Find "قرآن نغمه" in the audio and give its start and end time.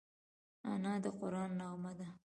1.19-1.91